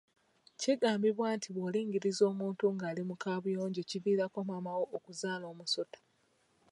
[0.59, 5.99] Kigambibwa nti bw’olingiriza omuntu ng’ali mu kaabuyonjo kiviirako maama wo okuzaala omusota.